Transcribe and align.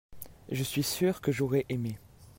je 0.49 0.63
suis 0.63 0.81
sûr 0.81 1.21
que 1.21 1.31
j'aurais 1.31 1.67
aimé. 1.69 1.99